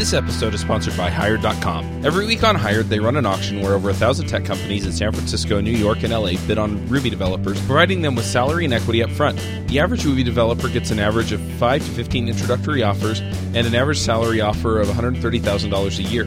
[0.00, 2.06] This episode is sponsored by Hired.com.
[2.06, 4.92] Every week on Hired, they run an auction where over a thousand tech companies in
[4.92, 8.72] San Francisco, New York, and LA bid on Ruby developers, providing them with salary and
[8.72, 9.38] equity up front.
[9.68, 13.74] The average Ruby developer gets an average of 5 to 15 introductory offers and an
[13.74, 16.24] average salary offer of $130,000 a year.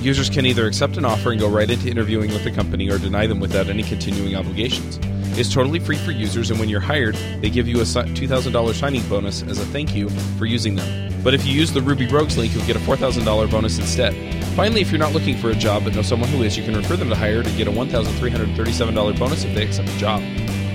[0.00, 2.98] Users can either accept an offer and go right into interviewing with the company or
[2.98, 4.98] deny them without any continuing obligations.
[5.34, 9.02] It's totally free for users, and when you're hired, they give you a $2,000 signing
[9.08, 11.12] bonus as a thank you for using them.
[11.24, 14.14] But if you use the Ruby Rogues link, you'll get a $4,000 bonus instead.
[14.54, 16.76] Finally, if you're not looking for a job but know someone who is, you can
[16.76, 20.20] refer them to Hired and get a $1,337 bonus if they accept a job.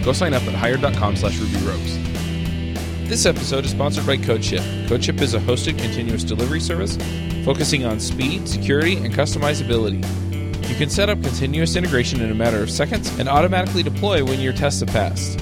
[0.03, 2.07] Go sign up at hired.com slash rubyrogues.
[3.07, 4.87] This episode is sponsored by CodeShip.
[4.87, 6.97] CodeShip is a hosted continuous delivery service
[7.45, 10.03] focusing on speed, security, and customizability.
[10.67, 14.39] You can set up continuous integration in a matter of seconds and automatically deploy when
[14.39, 15.39] your tests have passed.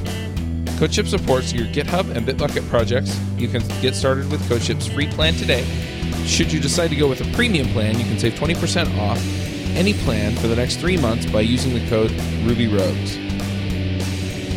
[0.77, 3.19] CodeShip supports your GitHub and Bitbucket projects.
[3.37, 5.63] You can get started with CodeShip's free plan today.
[6.25, 9.17] Should you decide to go with a premium plan, you can save 20% off
[9.75, 12.11] any plan for the next three months by using the code
[12.45, 13.25] RubyRogues.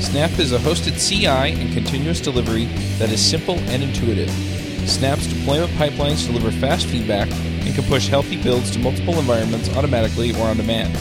[0.02, 2.66] Snap is a hosted CI and continuous delivery
[2.98, 4.30] that is simple and intuitive.
[4.88, 7.28] Snap's deployment pipelines deliver fast feedback
[7.68, 10.96] and can push healthy builds to multiple environments automatically or on demand.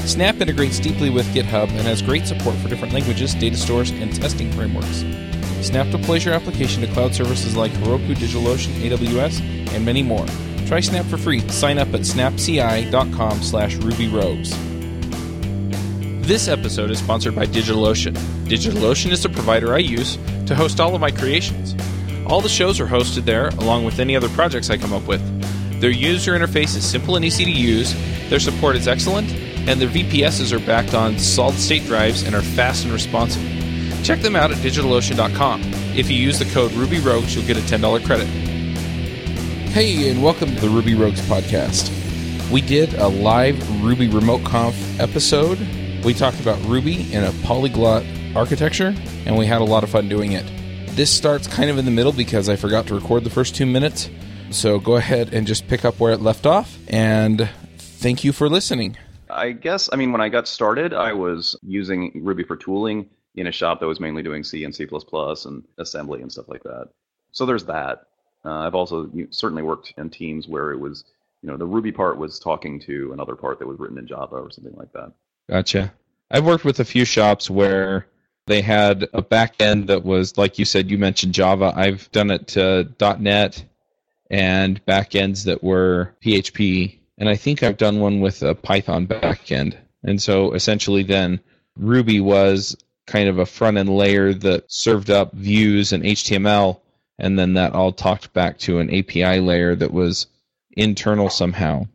[0.00, 4.12] Snap integrates deeply with GitHub and has great support for different languages, data stores, and
[4.14, 5.04] testing frameworks.
[5.64, 9.40] Snap deploys your application to cloud services like Heroku, DigitalOcean, AWS,
[9.72, 10.26] and many more.
[10.66, 11.40] Try Snap for free.
[11.48, 14.50] Sign up at snapci.com slash rubyrogues.
[16.26, 18.14] This episode is sponsored by DigitalOcean.
[18.46, 21.76] DigitalOcean is the provider I use to host all of my creations.
[22.26, 25.20] All the shows are hosted there, along with any other projects I come up with.
[25.80, 27.94] Their user interface is simple and easy to use,
[28.28, 29.32] their support is excellent,
[29.66, 33.42] and their VPSs are backed on solid state drives and are fast and responsive.
[34.04, 35.62] Check them out at digitalocean.com.
[35.96, 38.26] If you use the code RubyRogues, you'll get a $10 credit.
[39.70, 41.90] Hey, and welcome to the Ruby Rogues podcast.
[42.50, 45.58] We did a live Ruby Remote Conf episode.
[46.04, 48.04] We talked about Ruby in a polyglot
[48.36, 50.44] architecture, and we had a lot of fun doing it.
[50.94, 53.64] This starts kind of in the middle because I forgot to record the first two
[53.64, 54.10] minutes.
[54.50, 58.48] So go ahead and just pick up where it left off, and thank you for
[58.48, 58.96] listening.
[59.30, 63.46] I guess, I mean, when I got started, I was using Ruby for tooling in
[63.46, 66.88] a shop that was mainly doing C and C++ and assembly and stuff like that.
[67.32, 68.06] So there's that.
[68.44, 71.04] Uh, I've also certainly worked in teams where it was,
[71.42, 74.36] you know, the Ruby part was talking to another part that was written in Java
[74.36, 75.12] or something like that.
[75.48, 75.92] Gotcha.
[76.30, 78.06] I've worked with a few shops where
[78.46, 81.72] they had a back end that was, like you said, you mentioned Java.
[81.76, 82.88] I've done it to
[83.18, 83.64] .NET
[84.30, 89.76] and backends that were PHP and I think I've done one with a Python backend.
[90.02, 91.38] And so essentially, then
[91.76, 92.76] Ruby was
[93.06, 96.80] kind of a front end layer that served up views and HTML,
[97.18, 100.28] and then that all talked back to an API layer that was
[100.72, 101.86] internal somehow.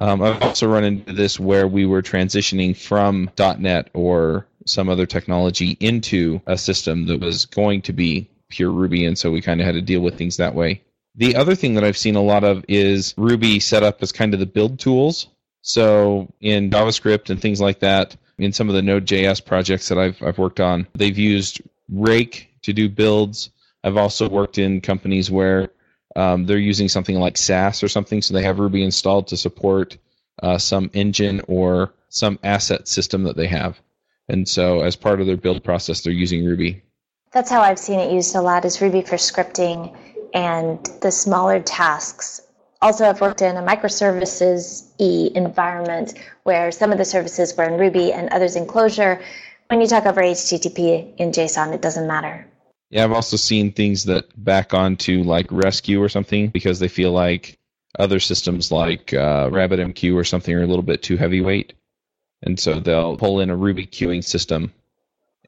[0.00, 5.04] Um, I've also run into this where we were transitioning from .NET or some other
[5.04, 9.60] technology into a system that was going to be pure Ruby, and so we kind
[9.60, 10.80] of had to deal with things that way.
[11.16, 14.32] The other thing that I've seen a lot of is Ruby set up as kind
[14.32, 15.26] of the build tools.
[15.62, 20.22] So in JavaScript and things like that, in some of the Node.js projects that I've,
[20.22, 21.60] I've worked on, they've used
[21.90, 23.50] Rake to do builds.
[23.84, 25.70] I've also worked in companies where
[26.16, 29.96] um, they're using something like Sass or something, so they have Ruby installed to support
[30.42, 33.80] uh, some engine or some asset system that they have.
[34.28, 36.82] And so, as part of their build process, they're using Ruby.
[37.32, 39.96] That's how I've seen it used a lot is Ruby for scripting
[40.34, 42.40] and the smaller tasks.
[42.82, 46.14] Also, I've worked in a microservices E environment
[46.44, 49.22] where some of the services were in Ruby and others in Clojure.
[49.68, 52.46] When you talk over HTTP in JSON, it doesn't matter.
[52.90, 57.12] Yeah, I've also seen things that back onto like Resque or something because they feel
[57.12, 57.58] like
[57.98, 61.74] other systems like uh, RabbitMQ or something are a little bit too heavyweight.
[62.42, 64.72] And so they'll pull in a Ruby queuing system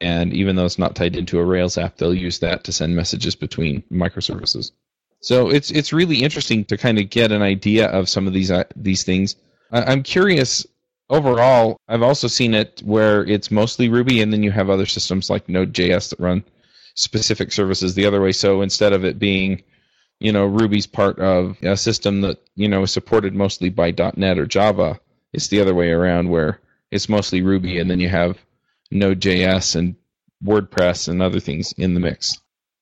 [0.03, 2.97] and even though it's not tied into a Rails app, they'll use that to send
[2.97, 4.73] messages between microservices.
[5.21, 8.51] So it's it's really interesting to kind of get an idea of some of these
[8.51, 9.37] uh, these things.
[9.71, 10.67] I, I'm curious
[11.09, 11.77] overall.
[11.89, 15.49] I've also seen it where it's mostly Ruby, and then you have other systems like
[15.49, 16.43] Node.js that run
[16.95, 18.33] specific services the other way.
[18.33, 19.63] So instead of it being
[20.19, 24.39] you know Ruby's part of a system that you know is supported mostly by .NET
[24.39, 24.99] or Java,
[25.33, 26.59] it's the other way around where
[26.91, 28.37] it's mostly Ruby, and then you have
[28.93, 29.97] Node.js and
[30.45, 32.39] WordPress and other things in the mix.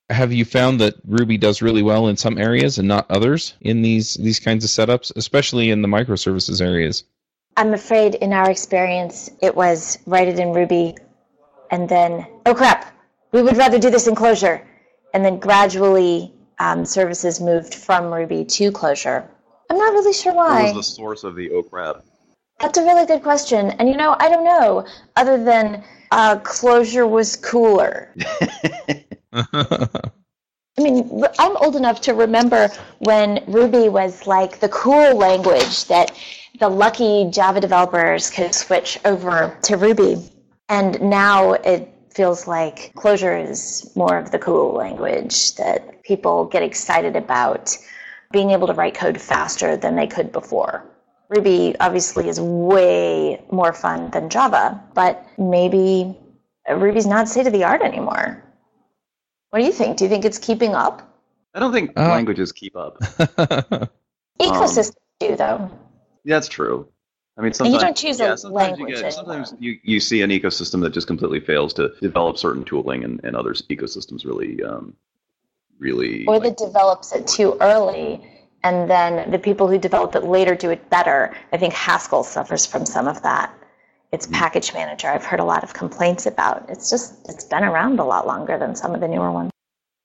[0.08, 3.82] Have you found that Ruby does really well in some areas and not others in
[3.82, 7.04] these these kinds of setups, especially in the microservices areas?
[7.56, 10.96] I'm afraid in our experience it was write it in Ruby
[11.70, 12.92] and then oh crap,
[13.32, 14.64] we would rather do this in Clojure.
[15.14, 19.28] And then gradually um, services moved from Ruby to Clojure.
[19.68, 20.64] I'm not really sure why.
[20.64, 22.04] What was the source of the oak rap?
[22.60, 23.70] That's a really good question.
[23.72, 24.86] And you know, I don't know,
[25.16, 28.14] other than uh, Clojure was cooler.
[30.80, 36.16] I mean, I'm old enough to remember when Ruby was like the cool language that
[36.58, 40.16] the lucky Java developers could switch over to Ruby.
[40.68, 46.62] And now it feels like Clojure is more of the cool language that people get
[46.62, 47.76] excited about
[48.32, 50.89] being able to write code faster than they could before.
[51.30, 56.18] Ruby obviously is way more fun than Java, but maybe
[56.68, 58.42] Ruby's not state of the art anymore.
[59.50, 59.96] What do you think?
[59.96, 61.06] Do you think it's keeping up?
[61.54, 62.98] I don't think uh, languages keep up.
[64.40, 65.70] Ecosystems um, do, though.
[66.24, 66.88] Yeah, that's true.
[67.38, 68.90] I mean, sometimes and you don't choose yeah, a language.
[68.90, 72.64] You get, sometimes you, you see an ecosystem that just completely fails to develop certain
[72.64, 74.94] tooling, and, and other ecosystems really, um,
[75.78, 76.26] really.
[76.26, 78.20] Or like, that develops it too early,
[78.62, 81.34] and then the people who develop it later do it better.
[81.52, 83.54] I think Haskell suffers from some of that.
[84.12, 84.34] It's mm-hmm.
[84.34, 85.08] package manager.
[85.08, 86.68] I've heard a lot of complaints about.
[86.68, 89.50] It's just it's been around a lot longer than some of the newer ones.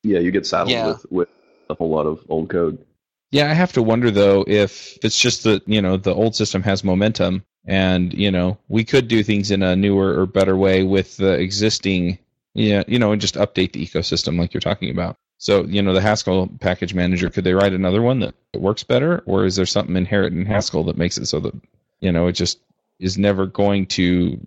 [0.03, 0.87] Yeah, you get saddled yeah.
[0.87, 1.29] with with
[1.69, 2.77] a whole lot of old code.
[3.31, 6.63] Yeah, I have to wonder though if it's just that you know the old system
[6.63, 10.83] has momentum, and you know we could do things in a newer or better way
[10.83, 12.19] with the existing,
[12.53, 15.17] yeah, you know, and just update the ecosystem like you're talking about.
[15.37, 19.23] So you know the Haskell package manager, could they write another one that works better,
[19.25, 21.53] or is there something inherent in Haskell that makes it so that
[21.99, 22.59] you know it just
[22.99, 24.39] is never going to,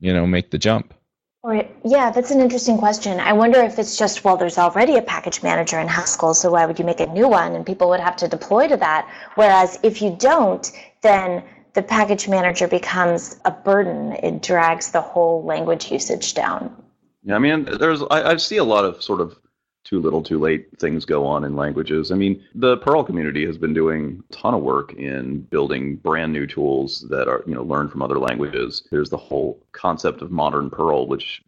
[0.00, 0.94] you know, make the jump?
[1.42, 1.74] Right.
[1.84, 3.20] Yeah, that's an interesting question.
[3.20, 6.66] I wonder if it's just, well, there's already a package manager in Haskell, so why
[6.66, 7.54] would you make a new one?
[7.54, 9.08] And people would have to deploy to that.
[9.36, 10.70] Whereas if you don't,
[11.00, 11.44] then
[11.74, 14.12] the package manager becomes a burden.
[14.14, 16.74] It drags the whole language usage down.
[17.22, 19.38] Yeah, I mean, there's I, I see a lot of sort of
[19.84, 22.12] too little, too late things go on in languages.
[22.12, 26.32] I mean, the Perl community has been doing a ton of work in building brand
[26.32, 28.86] new tools that are, you know, learned from other languages.
[28.90, 31.42] There's the whole concept of modern Perl, which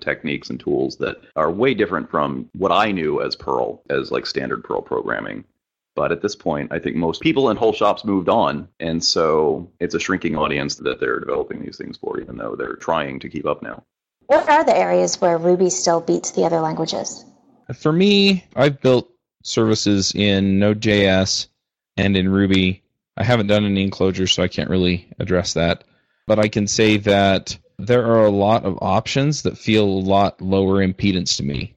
[0.00, 4.26] techniques and tools that are way different from what I knew as Perl, as like
[4.26, 5.44] standard Perl programming.
[5.94, 8.68] But at this point, I think most people in whole shops moved on.
[8.80, 12.76] And so it's a shrinking audience that they're developing these things for, even though they're
[12.76, 13.84] trying to keep up now.
[14.26, 17.24] What are the areas where Ruby still beats the other languages?
[17.72, 19.10] For me, I've built
[19.42, 21.48] services in Node.js
[21.96, 22.82] and in Ruby.
[23.16, 25.84] I haven't done any enclosures, so I can't really address that.
[26.26, 30.40] But I can say that there are a lot of options that feel a lot
[30.42, 31.74] lower impedance to me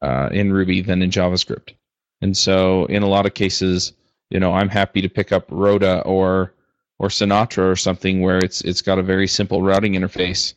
[0.00, 1.74] uh, in Ruby than in JavaScript.
[2.20, 3.92] And so, in a lot of cases,
[4.30, 6.54] you know, I'm happy to pick up Roda or
[6.98, 10.54] or Sinatra or something where it's it's got a very simple routing interface,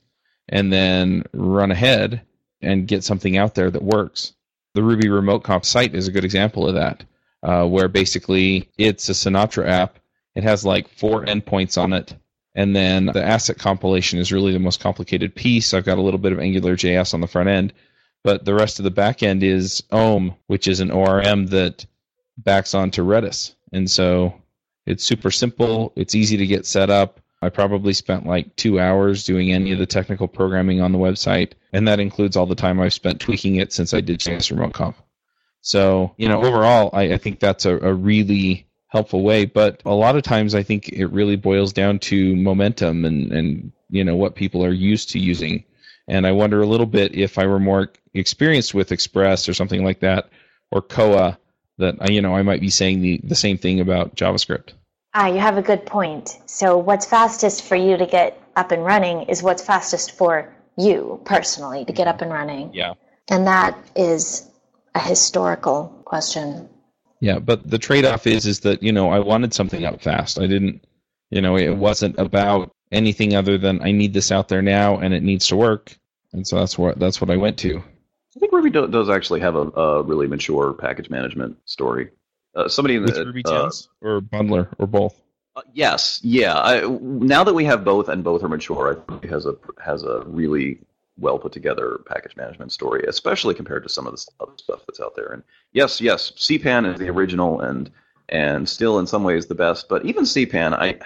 [0.49, 2.21] and then run ahead
[2.61, 4.33] and get something out there that works
[4.75, 7.03] the Ruby Remote Conf site is a good example of that,
[7.41, 9.97] uh, where basically it's a Sinatra app.
[10.35, 12.13] It has like four endpoints on it,
[12.55, 15.73] and then the asset compilation is really the most complicated piece.
[15.73, 17.73] I've got a little bit of Angular JS on the front end,
[18.23, 21.85] but the rest of the back end is Ohm, which is an ORM that
[22.37, 23.55] backs onto Redis.
[23.71, 24.33] And so
[24.85, 25.93] it's super simple.
[25.95, 27.21] It's easy to get set up.
[27.41, 31.53] I probably spent like two hours doing any of the technical programming on the website,
[31.73, 34.73] and that includes all the time I've spent tweaking it since I did JS Remote
[34.73, 34.95] Conf.
[35.61, 39.45] So, you know, overall, I, I think that's a, a really helpful way.
[39.45, 43.71] But a lot of times, I think it really boils down to momentum and, and
[43.89, 45.63] you know what people are used to using.
[46.07, 49.83] And I wonder a little bit if I were more experienced with Express or something
[49.83, 50.29] like that,
[50.71, 51.37] or Koa,
[51.77, 54.73] that I, you know I might be saying the, the same thing about JavaScript.
[55.17, 56.39] Ah, you have a good point.
[56.45, 61.21] So, what's fastest for you to get up and running is what's fastest for you
[61.23, 62.69] personally to get up and running.
[62.73, 62.95] Yeah.
[63.29, 64.49] And that is
[64.93, 66.67] a historical question.
[67.21, 70.37] Yeah, but the trade-off is is that you know I wanted something up fast.
[70.37, 70.85] I didn't,
[71.29, 75.13] you know, it wasn't about anything other than I need this out there now and
[75.13, 75.97] it needs to work,
[76.33, 77.77] and so that's what that's what I went to.
[77.77, 82.09] I think Ruby does actually have a, a really mature package management story.
[82.55, 83.69] Uh, somebody in the With Ruby uh,
[84.01, 85.21] or bundler or both.
[85.55, 86.57] Uh, yes, yeah.
[86.57, 89.55] I, now that we have both and both are mature, I think it has a
[89.83, 90.79] has a really
[91.17, 94.99] well put together package management story, especially compared to some of the other stuff that's
[94.99, 95.27] out there.
[95.27, 97.89] And yes, yes, CPAN is the original and
[98.29, 99.87] and still in some ways the best.
[99.87, 100.99] But even CPAN, I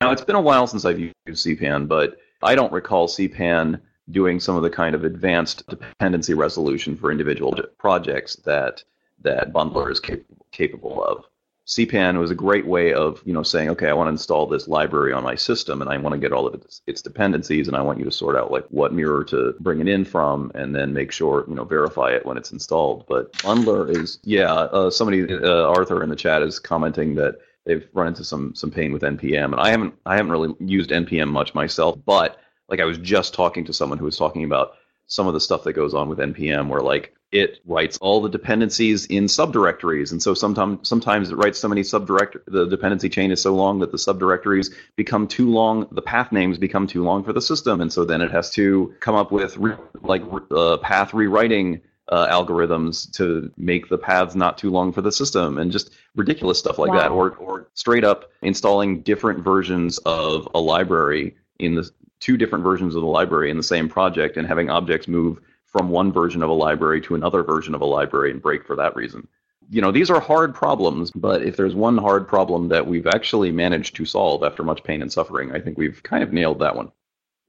[0.00, 3.80] now it's been a while since I've used CPAN, but I don't recall CPAN
[4.10, 8.82] doing some of the kind of advanced dependency resolution for individual projects that
[9.22, 10.20] that Bundler is cap-
[10.52, 11.24] capable of.
[11.66, 14.68] CPAN was a great way of, you know, saying, okay, I want to install this
[14.68, 17.76] library on my system, and I want to get all of its, its dependencies, and
[17.76, 20.74] I want you to sort out like what mirror to bring it in from, and
[20.74, 23.04] then make sure, you know, verify it when it's installed.
[23.06, 27.36] But Bundler is, yeah, uh, somebody, uh, Arthur in the chat is commenting that
[27.68, 30.90] they've run into some some pain with npm, and I haven't I haven't really used
[30.90, 34.72] npm much myself, but like I was just talking to someone who was talking about
[35.06, 38.28] some of the stuff that goes on with npm, where like it writes all the
[38.28, 43.30] dependencies in subdirectories, and so sometimes sometimes it writes so many subdirectory the dependency chain
[43.30, 47.22] is so long that the subdirectories become too long, the path names become too long
[47.22, 50.78] for the system, and so then it has to come up with re- like uh,
[50.78, 55.70] path rewriting uh, algorithms to make the paths not too long for the system, and
[55.70, 56.98] just ridiculous stuff like wow.
[56.98, 62.64] that, or or straight up installing different versions of a library in the two different
[62.64, 66.42] versions of the library in the same project, and having objects move from one version
[66.42, 69.26] of a library to another version of a library and break for that reason.
[69.70, 73.52] You know, these are hard problems, but if there's one hard problem that we've actually
[73.52, 76.74] managed to solve after much pain and suffering, I think we've kind of nailed that
[76.74, 76.90] one.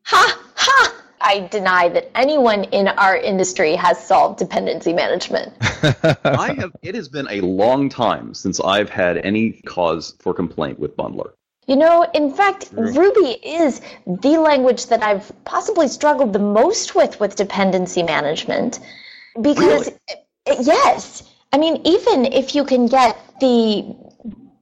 [0.03, 0.37] Ha!
[0.55, 1.03] Ha!
[1.21, 5.53] I deny that anyone in our industry has solved dependency management.
[6.25, 10.77] I have it has been a long time since I've had any cause for complaint
[10.77, 11.31] with Bundler.
[11.69, 17.19] You know, in fact, Ruby is the language that I've possibly struggled the most with
[17.19, 18.79] with dependency management.
[19.39, 19.91] Because,
[20.47, 20.63] really?
[20.65, 23.95] yes, I mean, even if you can get the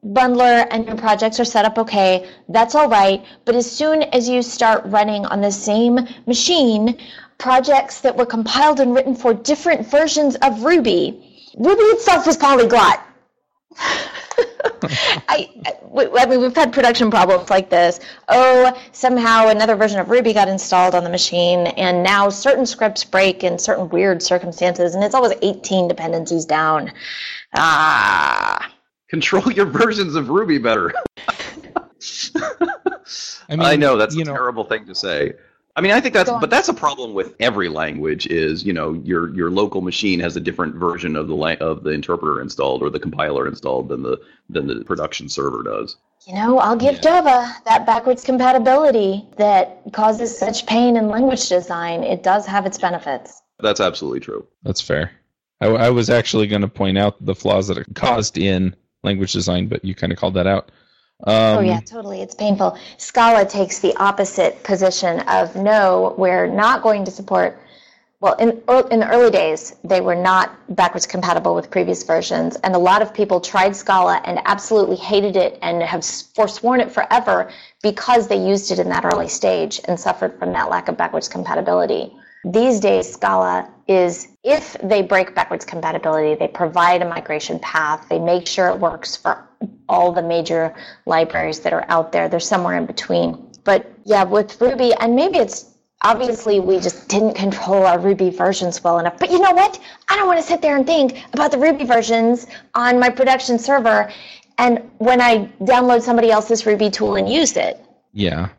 [0.06, 3.24] bundler and your projects are set up okay, that's all right.
[3.46, 6.98] But as soon as you start running on the same machine,
[7.38, 11.24] projects that were compiled and written for different versions of Ruby,
[11.58, 13.07] Ruby itself was polyglot.
[15.28, 15.50] I,
[15.98, 18.00] I mean, we've had production problems like this.
[18.28, 23.04] Oh, somehow another version of Ruby got installed on the machine, and now certain scripts
[23.04, 26.92] break in certain weird circumstances, and it's always 18 dependencies down.
[27.56, 28.72] Ah.
[29.10, 30.94] Control your versions of Ruby better.
[33.50, 35.34] I, mean, I know that's a know, terrible thing to say.
[35.78, 38.26] I mean, I think that's, but that's a problem with every language.
[38.26, 41.84] Is you know your your local machine has a different version of the la- of
[41.84, 44.20] the interpreter installed or the compiler installed than the
[44.50, 45.98] than the production server does.
[46.26, 47.02] You know, I'll give yeah.
[47.02, 52.04] Java that backwards compatibility that causes such pain in language design.
[52.04, 53.44] It does have its benefits.
[53.60, 54.48] That's absolutely true.
[54.64, 55.12] That's fair.
[55.62, 59.32] I, I was actually going to point out the flaws that it caused in language
[59.32, 60.72] design, but you kind of called that out.
[61.24, 62.22] Um, oh yeah, totally.
[62.22, 62.78] It's painful.
[62.98, 67.60] Scala takes the opposite position of no, we're not going to support.
[68.20, 68.50] Well, in
[68.92, 73.02] in the early days, they were not backwards compatible with previous versions, and a lot
[73.02, 78.38] of people tried Scala and absolutely hated it and have forsworn it forever because they
[78.38, 82.12] used it in that early stage and suffered from that lack of backwards compatibility.
[82.44, 88.20] These days, Scala is if they break backwards compatibility, they provide a migration path, they
[88.20, 89.48] make sure it works for
[89.88, 90.75] all the major
[91.06, 92.27] libraries that are out there.
[92.27, 93.51] They're somewhere in between.
[93.63, 98.84] But yeah, with Ruby, and maybe it's obviously we just didn't control our Ruby versions
[98.84, 99.17] well enough.
[99.20, 99.79] But you know what?
[100.10, 103.58] I don't want to sit there and think about the Ruby versions on my production
[103.58, 104.12] server
[104.58, 107.84] and when I download somebody else's Ruby tool and use it.
[108.13, 108.50] Yeah.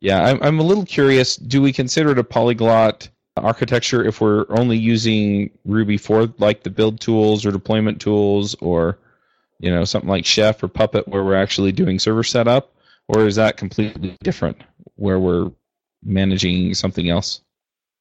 [0.00, 1.36] Yeah, I'm, I'm a little curious.
[1.36, 6.70] Do we consider it a polyglot architecture if we're only using Ruby for like the
[6.70, 8.98] build tools or deployment tools or
[9.58, 12.72] you know something like Chef or Puppet where we're actually doing server setup,
[13.08, 14.62] or is that completely different
[14.96, 15.50] where we're
[16.02, 17.40] managing something else?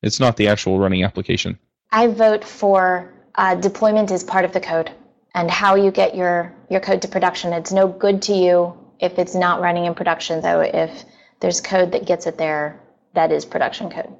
[0.02, 1.58] It's not the actual running application.
[1.92, 4.92] I vote for uh, deployment is part of the code
[5.34, 7.54] and how you get your your code to production.
[7.54, 10.62] It's no good to you if it's not running in production, though.
[10.62, 11.04] If
[11.40, 12.80] there's code that gets it there,
[13.14, 14.16] that is production code.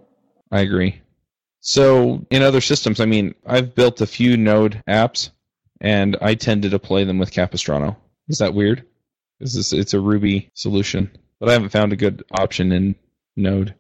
[0.54, 1.02] I agree.
[1.62, 5.32] So in other systems, I mean, I've built a few Node apps,
[5.82, 7.98] and I tend to deploy them with Capistrano.
[8.28, 8.86] Is that weird?
[9.40, 12.96] Is it's a Ruby solution, but I haven't found a good option in
[13.36, 13.74] Node.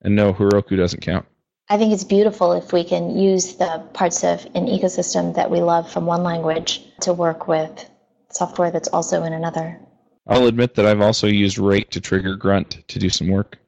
[0.00, 1.24] And no, Heroku doesn't count.
[1.68, 5.60] I think it's beautiful if we can use the parts of an ecosystem that we
[5.60, 7.88] love from one language to work with
[8.32, 9.78] software that's also in another.
[10.26, 13.58] I'll admit that I've also used Rake to trigger Grunt to do some work.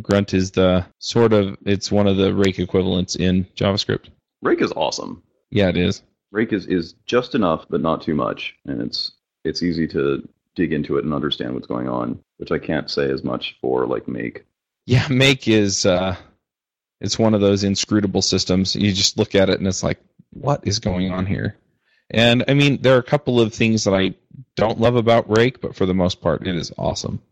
[0.00, 4.08] Grunt is the sort of it's one of the rake equivalents in JavaScript.
[4.42, 5.22] Rake is awesome.
[5.50, 6.02] Yeah, it is.
[6.30, 9.12] Rake is, is just enough, but not too much, and it's
[9.44, 13.10] it's easy to dig into it and understand what's going on, which I can't say
[13.10, 14.44] as much for like Make.
[14.86, 16.16] Yeah, Make is uh,
[17.00, 18.74] it's one of those inscrutable systems.
[18.74, 21.56] You just look at it and it's like, what is going on here?
[22.10, 24.14] And I mean, there are a couple of things that I
[24.56, 27.22] don't love about Rake, but for the most part, it is awesome.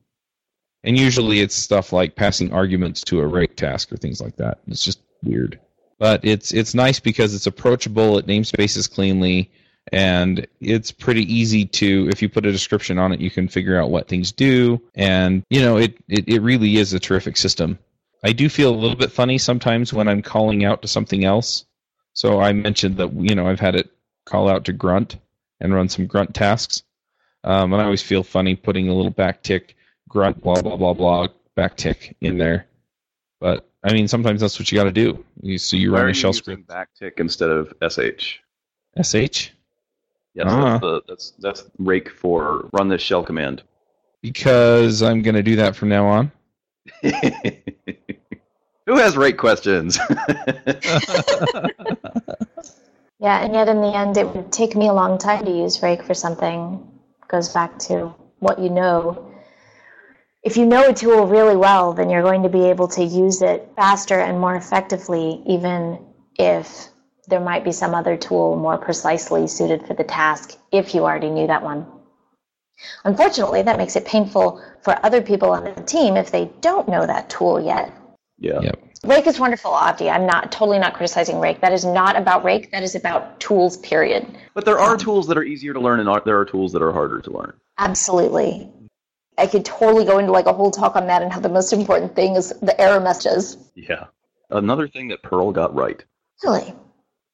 [0.84, 4.58] And usually it's stuff like passing arguments to a rake task or things like that.
[4.66, 5.60] It's just weird.
[5.98, 9.50] But it's it's nice because it's approachable, it namespaces cleanly,
[9.92, 13.80] and it's pretty easy to if you put a description on it you can figure
[13.80, 17.76] out what things do and you know it, it, it really is a terrific system
[18.22, 21.64] i do feel a little bit funny sometimes when i'm calling out to something else
[22.12, 23.90] so i mentioned that you know i've had it
[24.24, 25.16] call out to grunt
[25.60, 26.84] and run some grunt tasks
[27.44, 29.74] Um, and I always feel funny putting a little backtick
[30.12, 31.26] grunt blah blah blah blah
[31.56, 32.66] backtick in there.
[33.40, 35.24] But I mean, sometimes that's what you got to do.
[35.40, 36.68] You, so you Why run a shell using script.
[36.68, 37.72] backtick instead of
[38.18, 38.36] sh?
[39.02, 39.48] Sh
[40.34, 40.70] Yes, Ah.
[40.72, 43.62] that's, the, that's that's rake for run this shell command.
[44.22, 46.32] because I'm going to do that from now on.
[48.86, 49.98] Who has rake questions?
[53.18, 55.80] Yeah, and yet in the end, it would take me a long time to use
[55.80, 56.84] Rake for something.
[57.28, 59.31] Goes back to what you know.
[60.42, 63.42] If you know a tool really well, then you're going to be able to use
[63.42, 66.04] it faster and more effectively, even
[66.36, 66.88] if
[67.28, 71.30] there might be some other tool more precisely suited for the task if you already
[71.30, 71.86] knew that one.
[73.04, 77.06] Unfortunately, that makes it painful for other people on the team if they don't know
[77.06, 77.92] that tool yet.
[78.38, 78.60] yeah.
[78.60, 78.78] Yep.
[79.04, 80.12] Rake is wonderful, Avdi.
[80.12, 81.60] I'm not totally not criticizing Rake.
[81.60, 82.70] That is not about Rake.
[82.70, 84.24] That is about tools, period.
[84.54, 86.72] But there are um, tools that are easier to learn, and are- there are tools
[86.72, 87.52] that are harder to learn.
[87.78, 88.68] Absolutely.
[89.42, 91.72] I could totally go into like a whole talk on that and how the most
[91.72, 93.56] important thing is the error messages.
[93.74, 94.04] Yeah.
[94.50, 96.04] Another thing that Perl got right.
[96.44, 96.72] Really?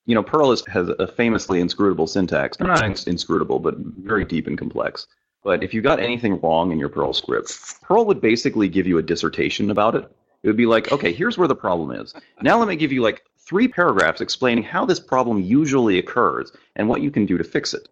[0.06, 2.58] You know, Perl is, has a famously inscrutable syntax.
[2.58, 5.06] Not inscrutable, but very deep and complex.
[5.44, 8.96] But if you got anything wrong in your Perl script, Perl would basically give you
[8.96, 10.10] a dissertation about it.
[10.42, 12.14] It would be like, okay, here's where the problem is.
[12.40, 16.88] Now let me give you like three paragraphs explaining how this problem usually occurs and
[16.88, 17.86] what you can do to fix it.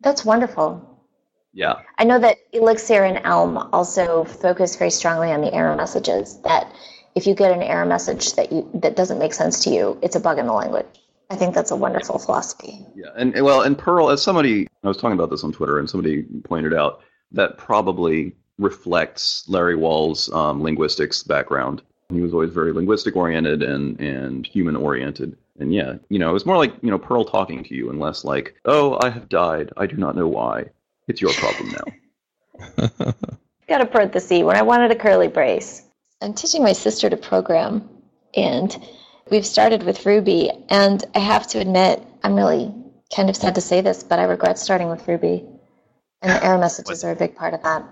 [0.00, 0.89] That's wonderful.
[1.52, 1.80] Yeah.
[1.98, 6.38] I know that Elixir and Elm also focus very strongly on the error messages.
[6.42, 6.72] That
[7.14, 10.16] if you get an error message that you that doesn't make sense to you, it's
[10.16, 10.86] a bug in the language.
[11.30, 12.84] I think that's a wonderful philosophy.
[12.94, 15.88] Yeah, and well, and Perl, as somebody, I was talking about this on Twitter, and
[15.88, 17.02] somebody pointed out
[17.32, 21.82] that probably reflects Larry Wall's um, linguistics background.
[22.10, 25.36] He was always very linguistic oriented and and human oriented.
[25.60, 28.00] And yeah, you know, it was more like you know Perl talking to you, and
[28.00, 30.66] less like, oh, I have died, I do not know why.
[31.10, 33.12] It's your problem now.
[33.68, 35.82] Got a parenthesis when I wanted a curly brace.
[36.22, 37.88] I'm teaching my sister to program,
[38.36, 38.70] and
[39.28, 40.52] we've started with Ruby.
[40.68, 42.72] And I have to admit, I'm really
[43.14, 45.44] kind of sad to say this, but I regret starting with Ruby.
[46.22, 47.84] And the error messages are a big part of that.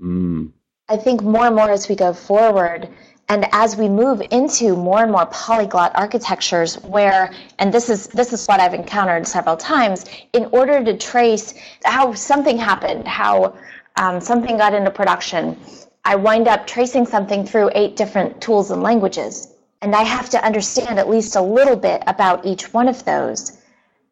[0.00, 0.52] Mm,
[0.88, 2.88] I think more and more as we go forward,
[3.28, 8.32] and as we move into more and more polyglot architectures, where and this is this
[8.32, 13.54] is what I've encountered several times, in order to trace how something happened, how
[13.96, 15.58] um, something got into production,
[16.04, 20.44] I wind up tracing something through eight different tools and languages, and I have to
[20.44, 23.58] understand at least a little bit about each one of those.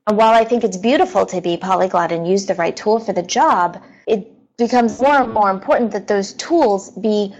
[0.07, 3.13] And while I think it's beautiful to be polyglot and use the right tool for
[3.13, 7.35] the job, it becomes more and more important that those tools be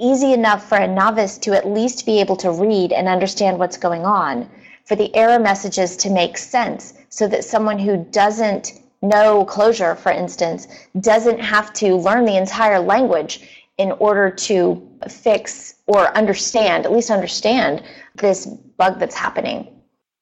[0.00, 3.76] easy enough for a novice to at least be able to read and understand what's
[3.76, 4.48] going on,
[4.84, 10.12] for the error messages to make sense, so that someone who doesn't know Clojure, for
[10.12, 10.66] instance,
[11.00, 17.10] doesn't have to learn the entire language in order to fix or understand, at least
[17.10, 17.82] understand,
[18.16, 19.68] this bug that's happening.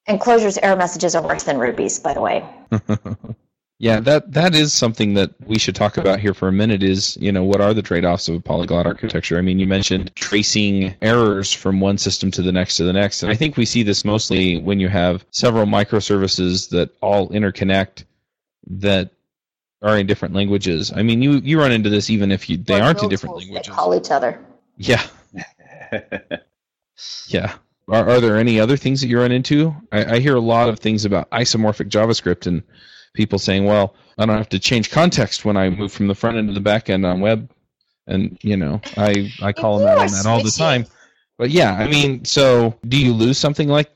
[0.06, 2.44] And Clojure's error messages are worse than Ruby's, by the way.
[3.80, 6.82] Yeah, that that is something that we should talk about here for a minute.
[6.82, 9.38] Is you know what are the trade-offs of a polyglot architecture?
[9.38, 13.22] I mean, you mentioned tracing errors from one system to the next to the next,
[13.22, 18.02] and I think we see this mostly when you have several microservices that all interconnect
[18.66, 19.12] that
[19.80, 20.92] are in different languages.
[20.92, 23.34] I mean, you you run into this even if you they Or aren't in different
[23.34, 23.74] tools that languages.
[23.74, 24.44] Call each other.
[24.76, 25.06] Yeah,
[27.28, 27.54] yeah.
[27.86, 29.72] Are, are there any other things that you run into?
[29.92, 32.64] I, I hear a lot of things about isomorphic JavaScript and
[33.18, 36.38] people saying, "Well, I don't have to change context when I move from the front
[36.38, 37.50] end to the back end on web."
[38.06, 40.86] And you know, I I call them out on that all the time.
[41.36, 43.90] But yeah, I mean, so do you lose something like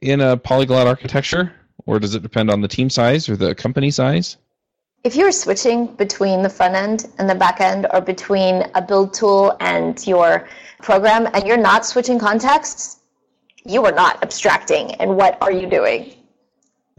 [0.00, 1.52] in a polyglot architecture,
[1.86, 4.36] or does it depend on the team size or the company size?
[5.02, 9.14] If you're switching between the front end and the back end, or between a build
[9.14, 10.46] tool and your
[10.82, 13.00] program, and you're not switching contexts,
[13.64, 14.94] you are not abstracting.
[14.96, 16.14] And what are you doing?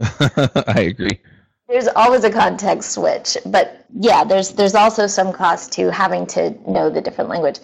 [0.00, 1.20] I agree.
[1.68, 6.50] There's always a context switch, but yeah, there's there's also some cost to having to
[6.70, 7.60] know the different language.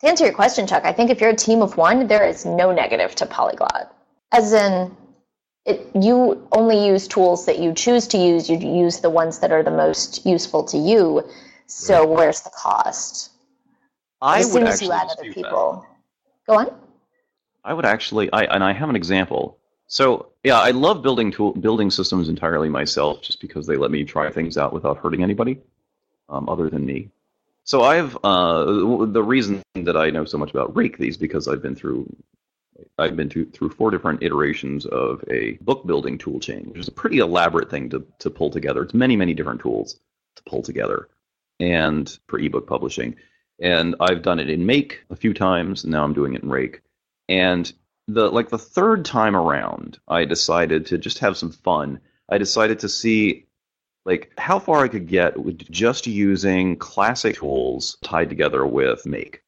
[0.00, 2.46] To answer your question, Chuck, I think if you're a team of one, there is
[2.46, 3.94] no negative to polyglot.
[4.32, 4.96] As in,
[5.66, 8.48] it, you only use tools that you choose to use.
[8.48, 11.22] You use the ones that are the most useful to you.
[11.66, 13.30] So where's the cost?
[14.22, 15.48] I as would soon as you add other dispute that.
[15.50, 15.86] people,
[16.46, 16.74] go on.
[17.64, 19.58] I would actually, I and I have an example.
[19.90, 24.04] So yeah, I love building tool, building systems entirely myself, just because they let me
[24.04, 25.58] try things out without hurting anybody,
[26.28, 27.10] um, other than me.
[27.64, 28.64] So I've uh,
[29.06, 32.06] the reason that I know so much about Rake these because I've been through,
[32.98, 36.88] I've been through, through four different iterations of a book building tool chain, which is
[36.88, 38.84] a pretty elaborate thing to to pull together.
[38.84, 39.98] It's many many different tools
[40.36, 41.08] to pull together
[41.58, 43.16] and for ebook publishing.
[43.58, 46.48] And I've done it in Make a few times, and now I'm doing it in
[46.48, 46.80] Rake.
[47.28, 47.70] And
[48.14, 52.00] the like the third time around, I decided to just have some fun.
[52.28, 53.46] I decided to see
[54.04, 59.42] like how far I could get with just using classic tools tied together with Make.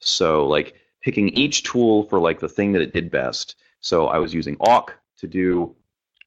[0.00, 3.56] So like picking each tool for like the thing that it did best.
[3.80, 5.74] So I was using awk to do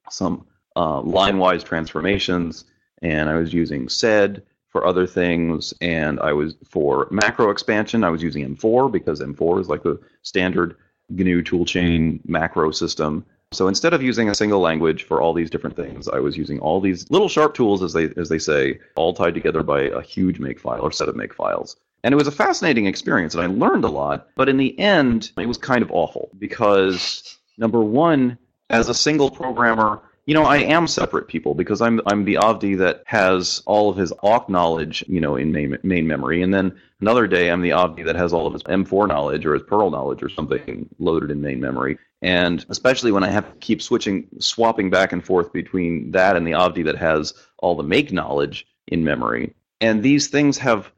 [0.10, 0.46] some
[0.76, 2.66] uh, line-wise transformations,
[3.02, 8.04] and I was using sed for other things, and I was for macro expansion.
[8.04, 10.76] I was using M4 because M4 is like the standard
[11.10, 13.26] GNU toolchain macro system.
[13.54, 16.60] So instead of using a single language for all these different things, I was using
[16.60, 20.02] all these little sharp tools, as they as they say, all tied together by a
[20.02, 21.76] huge makefile or set of makefiles.
[22.04, 24.28] And it was a fascinating experience, and I learned a lot.
[24.36, 28.38] But in the end, it was kind of awful because number one,
[28.70, 32.78] as a single programmer, you know, I am separate people because I'm I'm the Avdi
[32.80, 36.78] that has all of his awk knowledge, you know, in main, main memory, and then
[37.00, 39.90] another day I'm the Avdi that has all of his M4 knowledge or his Perl
[39.90, 41.98] knowledge or something loaded in main memory.
[42.22, 46.46] And especially when I have to keep switching, swapping back and forth between that and
[46.46, 49.54] the Avdi that has all the make knowledge in memory.
[49.80, 50.92] And these things have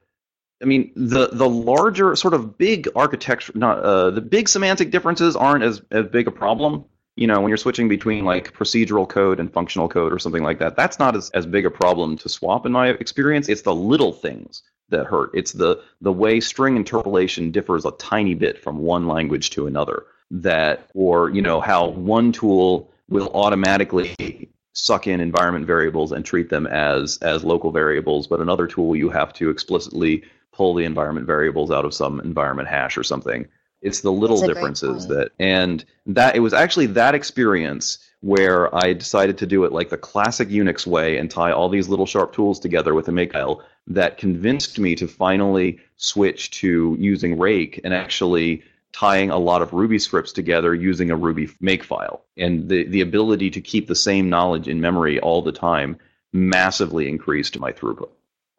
[0.62, 5.36] I mean, the the larger sort of big architecture, not uh, the big semantic differences
[5.36, 6.86] aren't as as big a problem
[7.20, 10.58] you know, when you're switching between like procedural code and functional code or something like
[10.60, 13.50] that, that's not as, as big a problem to swap in my experience.
[13.50, 15.32] It's the little things that hurt.
[15.34, 20.06] It's the the way string interpolation differs a tiny bit from one language to another.
[20.32, 26.50] That or, you know, how one tool will automatically suck in environment variables and treat
[26.50, 31.28] them as as local variables, but another tool you have to explicitly pull the environment
[31.28, 33.46] variables out of some environment hash or something.
[33.82, 39.38] It's the little differences that, and that it was actually that experience where I decided
[39.38, 42.60] to do it like the classic Unix way and tie all these little sharp tools
[42.60, 48.64] together with a makefile that convinced me to finally switch to using Rake and actually
[48.92, 52.20] tying a lot of Ruby scripts together using a Ruby makefile.
[52.38, 55.98] And the, the ability to keep the same knowledge in memory all the time
[56.34, 58.10] massively increased my throughput.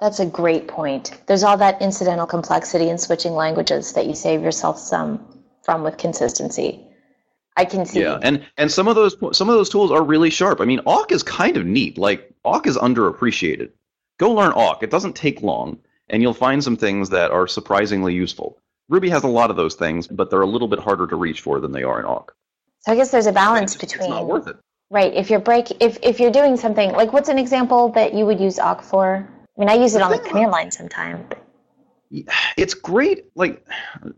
[0.01, 1.21] That's a great point.
[1.27, 5.99] There's all that incidental complexity in switching languages that you save yourself some from with
[5.99, 6.87] consistency.
[7.57, 8.01] I can see.
[8.01, 10.61] Yeah, and and some of those some of those tools are really sharp.
[10.61, 11.99] I mean, awk is kind of neat.
[11.99, 13.73] Like awk is underappreciated.
[14.19, 14.83] Go learn awk.
[14.83, 18.59] It doesn't take long, and you'll find some things that are surprisingly useful.
[18.89, 21.43] Ruby has a lot of those things, but they're a little bit harder to reach
[21.43, 22.35] for than they are in awk.
[22.81, 24.03] So I guess there's a balance between.
[24.03, 24.57] It's not worth it.
[24.89, 25.13] Right.
[25.13, 28.41] If you're break, if if you're doing something like what's an example that you would
[28.41, 29.29] use awk for?
[29.61, 31.23] I mean, I use it on the command line sometimes.
[32.57, 33.27] It's great.
[33.35, 33.63] Like,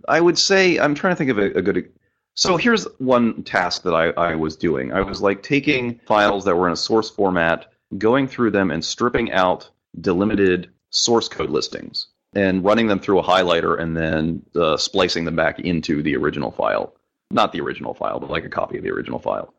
[0.06, 1.90] I would say, I'm trying to think of a, a good.
[2.34, 4.92] So here's one task that I, I was doing.
[4.92, 8.84] I was like taking files that were in a source format, going through them and
[8.84, 9.68] stripping out
[10.00, 15.34] delimited source code listings and running them through a highlighter and then uh, splicing them
[15.34, 16.94] back into the original file.
[17.32, 19.52] Not the original file, but like a copy of the original file.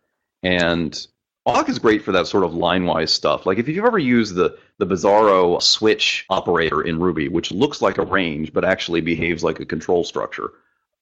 [0.43, 1.06] And
[1.45, 3.45] Awk is great for that sort of line-wise stuff.
[3.45, 7.97] Like if you've ever used the the Bizarro switch operator in Ruby, which looks like
[7.97, 10.53] a range but actually behaves like a control structure,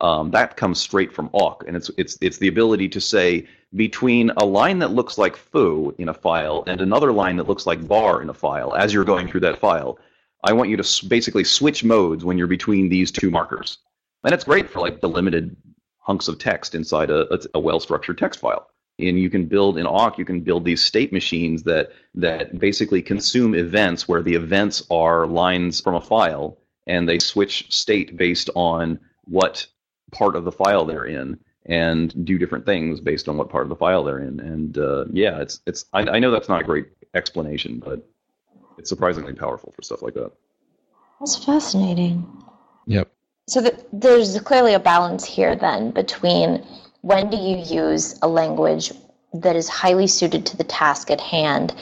[0.02, 4.32] um, that comes straight from awk, and it's it's it's the ability to say between
[4.38, 7.88] a line that looks like foo in a file and another line that looks like
[7.88, 10.00] bar in a file as you're going through that file.
[10.44, 13.78] I want you to basically switch modes when you're between these two markers,
[14.24, 15.56] and it's great for like delimited
[16.00, 18.71] hunks of text inside a, a well-structured text file
[19.02, 23.02] and you can build in awk you can build these state machines that that basically
[23.02, 28.50] consume events where the events are lines from a file and they switch state based
[28.56, 29.66] on what
[30.12, 33.70] part of the file they're in and do different things based on what part of
[33.70, 34.40] the file they're in.
[34.40, 38.08] And uh, yeah it's it's I, I know that's not a great explanation but
[38.78, 40.32] it's surprisingly powerful for stuff like that.
[41.20, 42.26] That's fascinating.
[42.88, 43.12] Yep.
[43.48, 46.66] So the, there's clearly a balance here then between
[47.02, 48.92] when do you use a language
[49.34, 51.74] that is highly suited to the task at hand?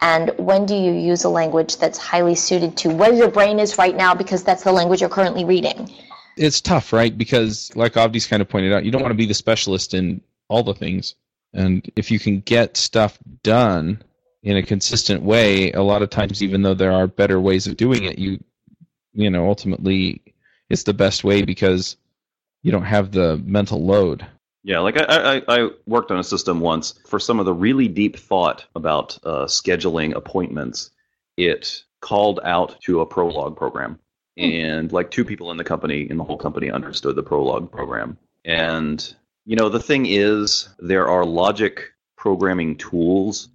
[0.00, 3.78] And when do you use a language that's highly suited to where your brain is
[3.78, 5.90] right now because that's the language you're currently reading?
[6.36, 7.16] It's tough, right?
[7.16, 10.20] Because, like Avdi's kind of pointed out, you don't want to be the specialist in
[10.48, 11.14] all the things.
[11.54, 14.02] And if you can get stuff done
[14.42, 17.78] in a consistent way, a lot of times, even though there are better ways of
[17.78, 18.42] doing it, you,
[19.14, 20.22] you know, ultimately
[20.68, 21.96] it's the best way because
[22.62, 24.26] you don't have the mental load.
[24.66, 25.04] Yeah, like I,
[25.36, 29.16] I, I, worked on a system once for some of the really deep thought about
[29.22, 30.90] uh, scheduling appointments.
[31.36, 34.00] It called out to a Prolog program,
[34.36, 34.42] hmm.
[34.42, 38.18] and like two people in the company, in the whole company, understood the Prolog program.
[38.44, 43.50] And you know, the thing is, there are logic programming tools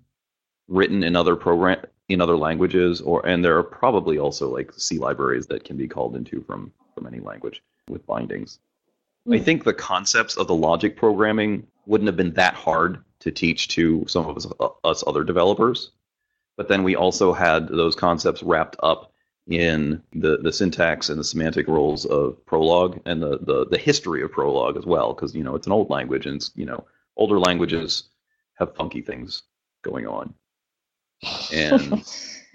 [0.70, 4.98] written in other program in other languages, or and there are probably also like C
[4.98, 8.60] libraries that can be called into from from any language with bindings.
[9.30, 9.44] I Hmm.
[9.44, 14.06] think the concepts of the logic programming wouldn't have been that hard to teach to
[14.08, 15.92] some of us, uh, us other developers.
[16.58, 19.12] But then we also had those concepts wrapped up
[19.48, 24.22] in the, the syntax and the semantic roles of Prolog and the, the, the history
[24.24, 26.86] of Prolog as well, because you know it's an old language and it's, you know
[27.18, 28.04] older languages
[28.56, 29.44] have funky things
[29.84, 30.34] going on,
[31.54, 32.04] and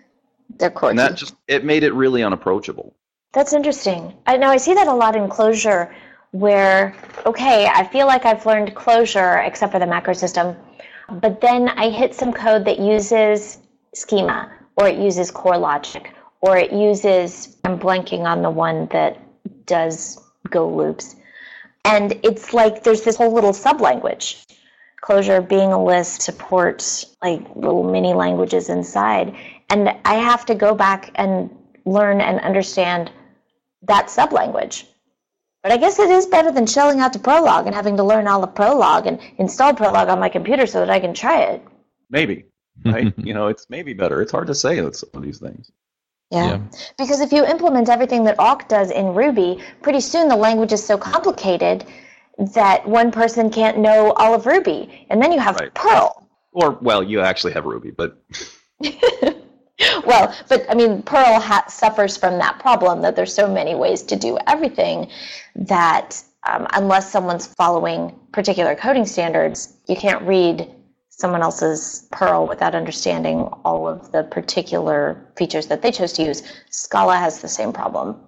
[0.59, 0.90] They're quirky.
[0.92, 2.94] and that just it made it really unapproachable.
[3.33, 4.14] That's interesting.
[4.26, 5.92] I know I see that a lot in Clojure
[6.33, 10.57] where, okay, I feel like I've learned Clojure except for the macro system,
[11.11, 13.59] but then I hit some code that uses
[13.95, 19.19] schema or it uses core logic or it uses, I'm blanking on the one that
[19.67, 21.17] does go loops.
[21.85, 24.45] And it's like there's this whole little sub language.
[25.03, 29.37] Clojure being a Lisp supports like little mini languages inside.
[29.71, 31.51] And I have to go back and
[31.85, 33.12] learn and understand
[33.83, 34.87] that sub language.
[35.66, 38.29] But I guess it is better than shelling out to Prolog and having to learn
[38.29, 41.61] all of Prolog and install Prolog on my computer so that I can try it.
[42.09, 42.44] Maybe,
[42.85, 43.12] right?
[43.18, 44.22] you know, it's maybe better.
[44.22, 45.72] It's hard to say with some of these things.
[46.31, 46.50] Yeah.
[46.50, 46.61] Yeah.
[46.96, 50.87] Because if you implement everything that awk does in Ruby, pretty soon the language is
[50.87, 51.85] so complicated
[52.55, 55.05] that one person can't know all of Ruby.
[55.11, 55.74] And then you have Right.
[55.74, 56.29] Perl.
[56.52, 58.22] Or well, you actually have Ruby, but
[60.07, 64.03] well, but I mean, Perl ha- suffers from that problem that there's so many ways
[64.05, 65.09] to do everything
[65.55, 70.71] that um, unless someone's following particular coding standards, you can't read
[71.11, 76.42] someone else's Perl without understanding all of the particular features that they chose to use.
[76.71, 78.21] Scala has the same problem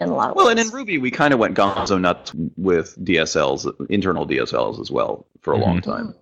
[0.00, 0.58] in a lot of well, ways.
[0.58, 5.26] and in Ruby we kind of went gonzo nuts with DSLs, internal DSLs as well
[5.40, 5.82] for a long Mhm.
[5.84, 6.14] time.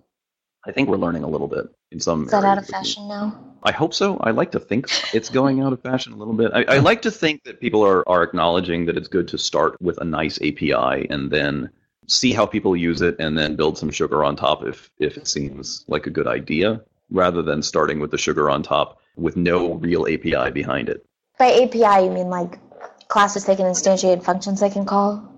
[0.65, 2.23] I think we're learning a little bit in some.
[2.25, 3.35] is that out of fashion now?
[3.63, 4.17] I hope so.
[4.17, 6.51] I like to think it's going out of fashion a little bit.
[6.53, 9.81] I, I like to think that people are, are acknowledging that it's good to start
[9.81, 11.69] with a nice API and then
[12.07, 15.27] see how people use it and then build some sugar on top if, if it
[15.27, 19.75] seems like a good idea, rather than starting with the sugar on top with no
[19.75, 21.05] real API behind it.
[21.39, 22.59] By API, you mean like
[23.07, 25.29] classes they can instantiate, functions they can call?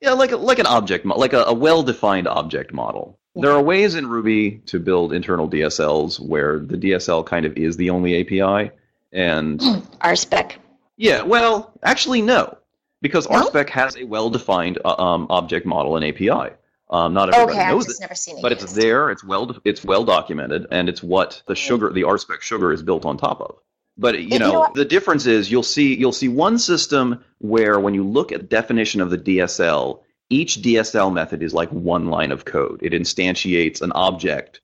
[0.00, 3.18] Yeah, like a, like an object, like a, a well-defined object model.
[3.34, 7.76] There are ways in Ruby to build internal DSLs where the DSL kind of is
[7.76, 8.70] the only API,
[9.12, 10.54] and RSpec.
[10.96, 12.58] Yeah, well, actually, no,
[13.00, 13.42] because No?
[13.48, 16.54] RSpec has a well-defined uh, um, object model and API.
[16.90, 18.42] Um, not everybody Okay, knows it, never seen it.
[18.42, 19.10] but it's there.
[19.10, 23.04] It's well, it's well documented, and it's what the sugar, the RSpec sugar, is built
[23.04, 23.56] on top of.
[23.98, 27.78] But you You know, know the difference is you'll see you'll see one system where
[27.78, 32.08] when you look at the definition of the DSL, each DSL method is like one
[32.08, 32.80] line of code.
[32.82, 34.60] It instantiates an object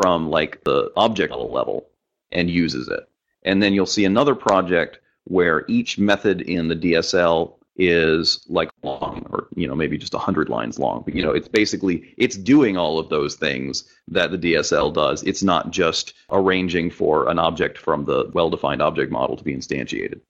[0.00, 1.88] from like the object level
[2.30, 3.08] and uses it.
[3.42, 9.26] And then you'll see another project where each method in the DSL is like long
[9.30, 12.76] or you know maybe just 100 lines long but you know it's basically it's doing
[12.76, 17.78] all of those things that the DSL does it's not just arranging for an object
[17.78, 20.20] from the well-defined object model to be instantiated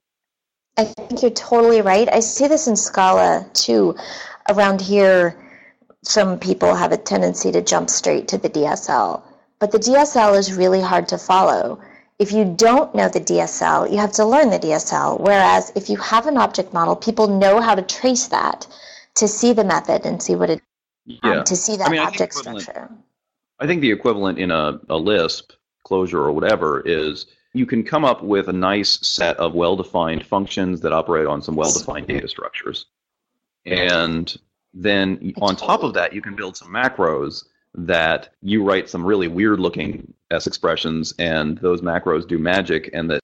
[0.75, 2.11] I think you're totally right.
[2.11, 3.95] I see this in Scala too.
[4.49, 5.37] Around here,
[6.01, 9.21] some people have a tendency to jump straight to the DSL,
[9.59, 11.79] but the DSL is really hard to follow.
[12.19, 15.19] If you don't know the DSL, you have to learn the DSL.
[15.19, 18.67] Whereas if you have an object model, people know how to trace that
[19.15, 20.61] to see the method and see what it
[21.05, 22.89] yeah um, to see that I think object equivalent- structure.
[23.59, 25.51] I think the equivalent in a, a Lisp
[25.87, 30.81] Clojure or whatever is you can come up with a nice set of well-defined functions
[30.81, 32.87] that operate on some well-defined data structures.
[33.65, 34.35] And
[34.73, 37.45] then on top of that, you can build some macros
[37.75, 43.19] that you write some really weird-looking S expressions, and those macros do magic, and that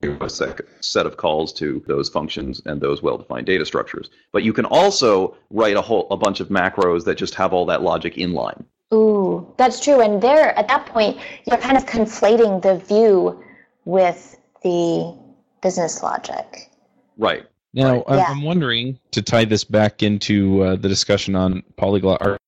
[0.00, 4.10] do a sec- set of calls to those functions and those well-defined data structures.
[4.32, 7.66] But you can also write a whole a bunch of macros that just have all
[7.66, 8.64] that logic inline.
[8.92, 10.00] Ooh, that's true.
[10.00, 13.42] And there, at that point, you're kind of conflating the view
[13.84, 15.16] with the
[15.62, 16.70] business logic.
[17.16, 17.44] Right.
[17.74, 18.04] Now, Right.
[18.08, 18.26] I'm, Yeah.
[18.28, 22.40] I'm wondering to tie this back into uh, the discussion on polyglot art.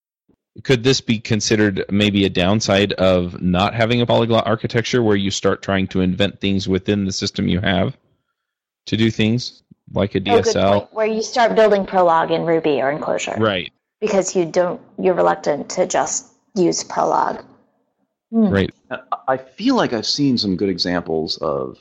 [0.62, 5.30] Could this be considered maybe a downside of not having a polyglot architecture where you
[5.30, 7.96] start trying to invent things within the system you have
[8.86, 9.62] to do things
[9.92, 10.78] like a Oh, DSL?
[10.80, 10.92] point.
[10.94, 13.38] Where you start building Prolog in Ruby or in Clojure.
[13.38, 13.70] right.
[14.00, 17.44] Because you don't, you're reluctant to just use Prolog.
[18.30, 18.48] Hmm.
[18.48, 18.70] Right.
[18.90, 21.78] I- I feel like I've seen some good examples of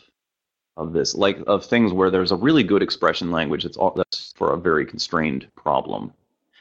[0.77, 4.33] of this, like of things where there's a really good expression language that's all, that's
[4.35, 6.13] for a very constrained problem.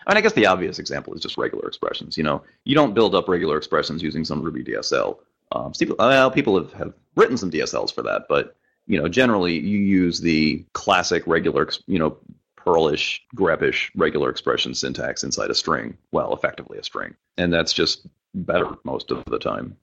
[0.07, 2.17] I mean, I guess the obvious example is just regular expressions.
[2.17, 5.19] You know, you don't build up regular expressions using some Ruby DSL.
[5.53, 9.79] Um, well, people have, have written some DSLs for that, but you know, generally you
[9.79, 12.19] use the classic regular, you know,
[12.57, 15.97] Perlish, grepish regular expression syntax inside a string.
[16.13, 19.77] Well, effectively a string, and that's just better most of the time.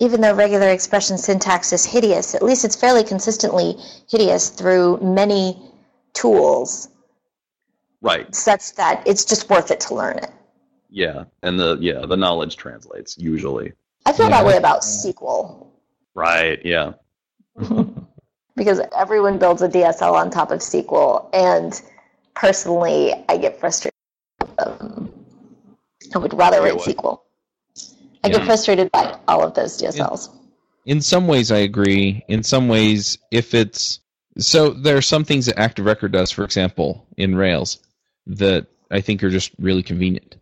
[0.00, 3.76] Even though regular expression syntax is hideous, at least it's fairly consistently
[4.08, 5.60] hideous through many
[6.12, 6.88] tools.
[8.00, 8.32] Right.
[8.34, 10.30] Such that it's just worth it to learn it.
[10.90, 13.72] Yeah, and the yeah the knowledge translates usually.
[14.06, 14.38] I feel yeah.
[14.38, 15.66] that way about SQL.
[16.14, 16.64] Right.
[16.64, 16.92] Yeah.
[18.56, 21.80] because everyone builds a DSL on top of SQL, and
[22.34, 23.94] personally, I get frustrated.
[24.58, 25.12] Um,
[26.14, 27.20] I would rather write SQL.
[28.24, 28.38] I yeah.
[28.38, 30.28] get frustrated by all of those DSLs.
[30.84, 32.24] In, in some ways, I agree.
[32.28, 34.00] In some ways, if it's
[34.38, 37.78] so, there are some things that Active Record does, for example, in Rails,
[38.26, 40.36] that I think are just really convenient.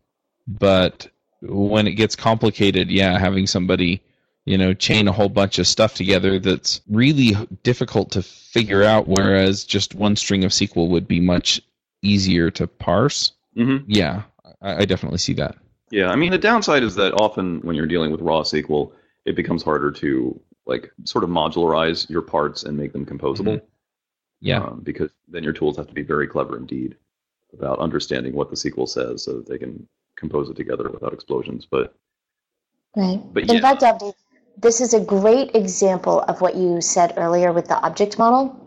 [0.46, 1.08] But
[1.40, 4.02] when it gets complicated, yeah, having somebody,
[4.44, 9.08] you know, chain a whole bunch of stuff together that's really difficult to figure out,
[9.08, 11.60] whereas just one string of SQL would be much
[12.02, 13.32] easier to parse.
[13.56, 13.90] Mm-hmm.
[13.90, 14.22] Yeah,
[14.60, 15.56] I, I definitely see that.
[15.90, 18.92] Yeah, I mean, the downside is that often when you're dealing with raw SQL,
[19.24, 23.56] it becomes harder to like sort of modularize your parts and make them composable.
[23.56, 23.66] Mm-hmm.
[24.40, 24.62] Yeah.
[24.62, 26.96] Um, because then your tools have to be very clever indeed
[27.52, 31.66] about understanding what the SQL says so that they can compose it together without explosions.
[31.70, 31.94] But
[32.96, 33.20] right.
[33.32, 33.60] But in yeah.
[33.60, 34.12] fact, Avdi,
[34.58, 38.65] this is a great example of what you said earlier with the object model.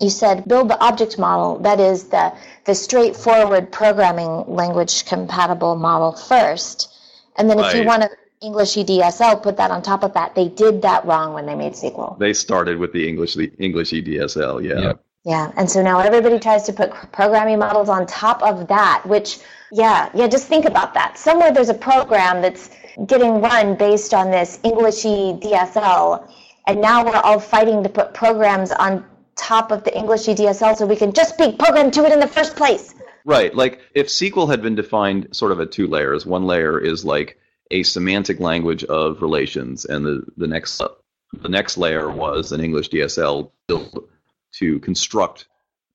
[0.00, 2.32] You said build the object model, that is the,
[2.64, 6.92] the straightforward programming language compatible model first.
[7.36, 7.76] And then if right.
[7.76, 8.10] you want to
[8.42, 10.34] Englishy DSL, put that on top of that.
[10.34, 12.18] They did that wrong when they made SQL.
[12.18, 14.80] They started with the English the Englishy DSL, yeah.
[14.80, 15.04] Yep.
[15.24, 19.40] Yeah, and so now everybody tries to put programming models on top of that, which,
[19.70, 21.18] yeah, yeah, just think about that.
[21.18, 22.70] Somewhere there's a program that's
[23.06, 26.26] getting run based on this Englishy DSL,
[26.66, 29.04] and now we're all fighting to put programs on
[29.36, 32.26] top of the English DSL so we can just be programmed to it in the
[32.28, 32.94] first place.
[33.24, 37.04] Right, like if SQL had been defined sort of at two layers, one layer is
[37.04, 37.38] like
[37.70, 40.80] a semantic language of relations, and the, the next
[41.32, 44.08] the next layer was an English DSL built
[44.54, 45.46] to construct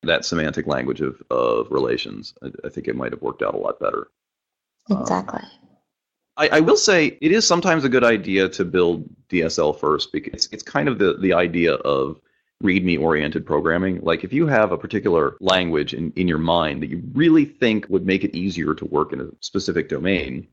[0.04, 2.34] that semantic language of, of relations.
[2.42, 4.08] I, I think it might have worked out a lot better.
[4.90, 5.42] Exactly.
[5.42, 5.50] Um,
[6.38, 10.34] I, I, will say it is sometimes a good idea to build DSL first because
[10.34, 12.20] it's, it's kind of the, the idea of
[12.64, 14.00] README oriented programming.
[14.02, 17.88] Like if you have a particular language in, in your mind that you really think
[17.90, 20.48] would make it easier to work in a specific domain,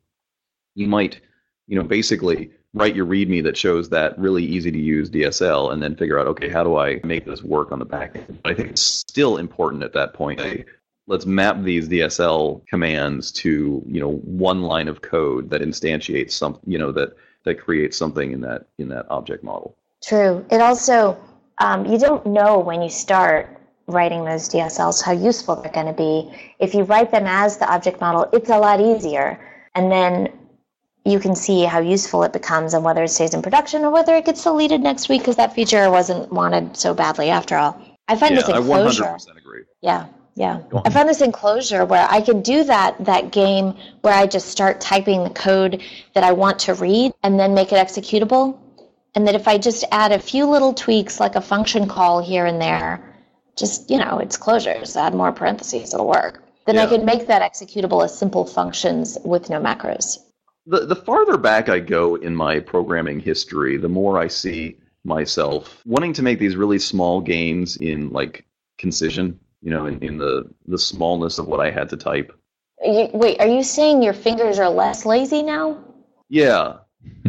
[0.74, 1.20] you might,
[1.68, 5.82] you know, basically write your README that shows that really easy to use DSL and
[5.82, 8.40] then figure out, okay, how do I make this work on the back end?
[8.42, 10.40] But I think it's still important at that point.
[10.40, 10.64] Hey,
[11.06, 16.58] let's map these DSL commands to, you know, one line of code that instantiates some,
[16.66, 19.76] you know, that that creates something in that in that object model.
[20.02, 20.44] True.
[20.50, 21.16] It also
[21.62, 25.92] um, you don't know when you start writing those DSLs how useful they're going to
[25.92, 26.30] be.
[26.58, 29.40] If you write them as the object model, it's a lot easier.
[29.76, 30.28] And then
[31.04, 34.16] you can see how useful it becomes and whether it stays in production or whether
[34.16, 37.80] it gets deleted next week because that feature wasn't wanted so badly after all.
[38.08, 39.04] I find yeah, this enclosure.
[39.04, 39.28] Clojure.
[39.28, 39.62] I 100% agree.
[39.82, 40.62] Yeah, yeah.
[40.84, 44.48] I found this in Clojure where I can do that that game where I just
[44.48, 45.82] start typing the code
[46.14, 48.58] that I want to read and then make it executable.
[49.14, 52.46] And that if I just add a few little tweaks like a function call here
[52.46, 53.14] and there,
[53.56, 56.42] just you know, it's Clojure, just add more parentheses, it'll work.
[56.66, 56.84] Then yeah.
[56.84, 60.18] I can make that executable as simple functions with no macros
[60.66, 65.82] the the farther back I go in my programming history, the more I see myself
[65.84, 68.44] wanting to make these really small gains in like
[68.78, 72.32] concision, you know, in, in the the smallness of what I had to type.
[72.84, 75.78] You, wait, are you saying your fingers are less lazy now?
[76.28, 76.78] Yeah.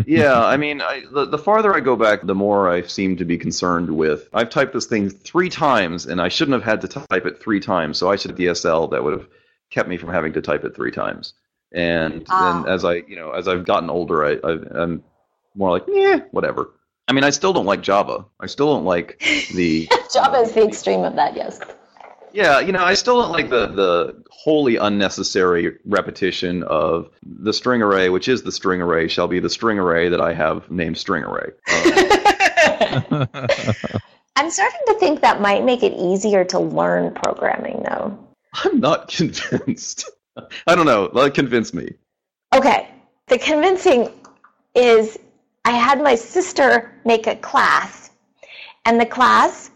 [0.06, 3.26] Yeah, I mean, I, the, the farther I go back, the more I seem to
[3.26, 4.30] be concerned with.
[4.34, 7.60] I've typed this thing three times, and I shouldn't have had to type it three
[7.60, 9.28] times, so I should have DSL that would have
[9.70, 11.34] kept me from having to type it three times.
[11.72, 12.64] And ah.
[12.64, 15.04] then as I, you know, as I've gotten older, I, I, am
[15.56, 16.72] more like, yeah, whatever.
[17.08, 18.26] I mean, I still don't like Java.
[18.40, 19.22] I still don't like
[19.54, 21.36] the Java is the extreme of that.
[21.36, 21.60] Yes.
[22.34, 27.82] Yeah, you know, I still don't like the the wholly unnecessary repetition of the string
[27.82, 30.98] array, which is the string array, shall be the string array that I have named
[30.98, 31.52] string array.
[32.92, 33.28] Um,
[34.36, 38.18] I'm starting to think that might make it easier to learn programming, though.
[38.54, 40.10] I'm not convinced.
[40.66, 41.10] I don't know.
[41.14, 41.94] Like, convince me.
[42.54, 42.90] Okay.
[43.28, 44.10] The convincing
[44.76, 45.18] is
[45.66, 48.10] I had my sister make a class,
[48.86, 49.70] and the class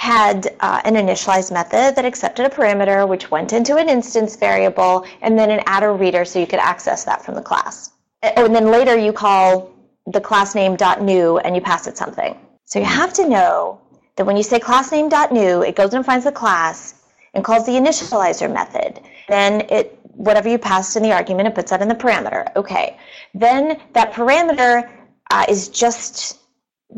[0.00, 5.04] had uh, an initialize method that accepted a parameter, which went into an instance variable,
[5.20, 7.90] and then an attr_reader so you could access that from the class.
[8.22, 9.70] Oh, and then later you call
[10.06, 12.34] the class name .new and you pass it something.
[12.64, 13.78] So you have to know
[14.16, 16.94] that when you say class name .new, it goes and finds the class
[17.34, 19.00] and calls the initializer method.
[19.28, 22.46] Then it whatever you passed in the argument, it puts that in the parameter.
[22.56, 22.96] Okay.
[23.34, 24.90] Then that parameter
[25.30, 26.38] uh, is just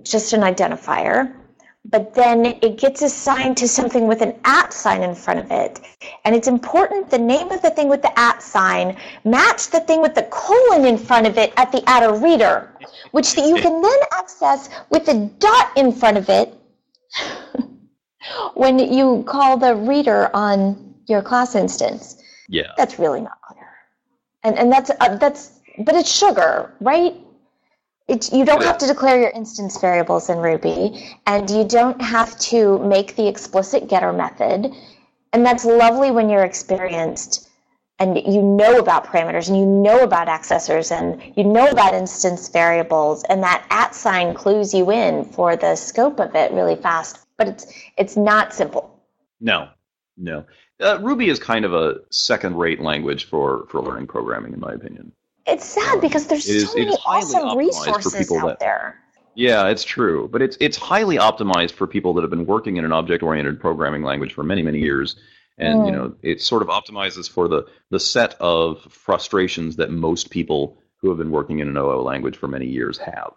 [0.04, 1.34] just an identifier
[1.84, 5.80] but then it gets assigned to something with an at sign in front of it.
[6.24, 10.00] And it's important the name of the thing with the at sign match the thing
[10.00, 12.68] with the colon in front of it at the attr_reader,
[13.10, 16.54] which you can then access with a dot in front of it
[18.54, 22.22] when you call the reader on your class instance.
[22.48, 22.72] Yeah.
[22.76, 23.68] That's really not clear.
[24.44, 27.16] And and that's uh, that's but it's sugar, right?
[28.12, 32.38] It, you don't have to declare your instance variables in Ruby, and you don't have
[32.40, 34.70] to make the explicit getter method.
[35.32, 37.48] And that's lovely when you're experienced
[37.98, 42.50] and you know about parameters and you know about accessors and you know about instance
[42.50, 47.24] variables, and that at sign clues you in for the scope of it really fast.
[47.38, 49.00] But it's it's not simple.
[49.40, 49.70] No,
[50.18, 50.44] no.
[50.80, 55.12] Uh, Ruby is kind of a second-rate language for for learning programming, in my opinion.
[55.46, 58.98] It's sad because there's It so many awesome resources out that- there.
[59.34, 62.84] Yeah, it's true, but it's it's highly optimized for people that have been working in
[62.84, 65.16] an object-oriented programming language for many many years,
[65.56, 65.94] and you Mm.
[65.94, 71.08] know it sort of optimizes for the the set of frustrations that most people who
[71.08, 73.32] have been working in an OO language for many years have.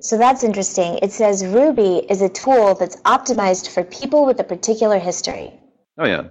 [0.00, 0.98] So that's interesting.
[1.02, 5.52] It says Ruby is a tool that's optimized for people with a particular history.
[5.98, 6.24] Oh yeah,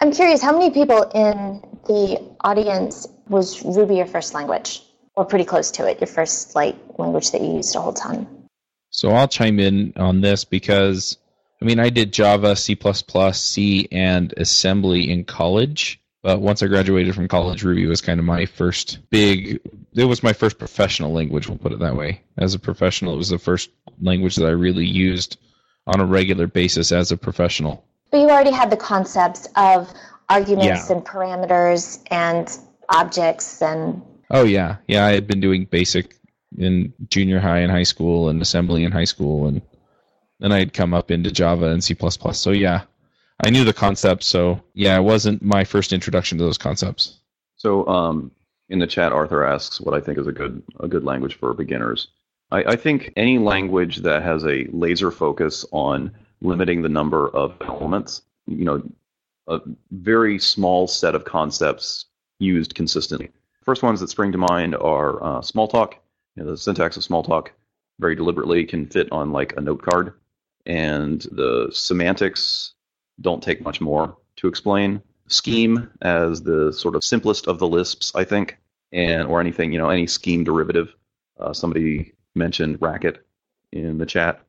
[0.00, 4.82] I'm curious, how many people in the audience was Ruby your first language?
[5.14, 8.26] Or pretty close to it, your first like language that you used a whole ton?
[8.90, 11.18] So I'll chime in on this because
[11.60, 12.78] I mean I did Java, C++,
[13.32, 16.00] C, and assembly in college.
[16.22, 19.60] But once I graduated from college, Ruby was kind of my first big.
[19.94, 21.48] It was my first professional language.
[21.48, 22.22] We'll put it that way.
[22.38, 23.70] As a professional, it was the first
[24.00, 25.36] language that I really used
[25.86, 27.84] on a regular basis as a professional.
[28.12, 29.92] But you already had the concepts of
[30.32, 30.96] arguments Yeah.
[30.96, 32.58] and parameters and
[32.88, 35.04] objects and Oh yeah, yeah.
[35.04, 36.16] I had been doing basic
[36.56, 39.60] in junior high and high school, and assembly in high school, and
[40.40, 41.94] then I had come up into Java and C++.
[42.32, 42.82] So yeah,
[43.44, 44.26] I knew the concepts.
[44.26, 47.18] So yeah, it wasn't my first introduction to those concepts.
[47.56, 48.30] So um,
[48.70, 51.52] in the chat, Arthur asks what I think is a good a good language for
[51.52, 52.08] beginners.
[52.50, 56.10] I, I think any language that has a laser focus on
[56.40, 58.82] limiting the number of elements, you know,
[59.48, 62.06] a very small set of concepts
[62.38, 63.30] used consistently.
[63.62, 65.94] First ones that spring to mind are uh, Smalltalk.
[66.36, 67.48] You know, the syntax of Smalltalk
[68.00, 70.14] very deliberately can fit on like a note card,
[70.66, 72.74] and the semantics
[73.20, 75.02] don't take much more to explain.
[75.28, 78.58] Scheme as the sort of simplest of the Lisps, I think,
[78.92, 80.94] and or anything you know any scheme derivative.
[81.38, 83.24] Uh, somebody mentioned Racket
[83.72, 84.44] in the chat.